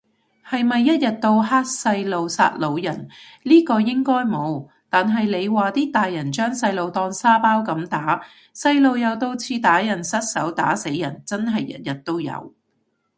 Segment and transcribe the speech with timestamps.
[0.43, 3.07] 係咪一日到黑細路殺老人，
[3.43, 8.25] 呢個應該冇，但係你話啲大人將細路當沙包咁打，
[8.55, 12.55] 細路又到處打人失手打死人，真係日日都有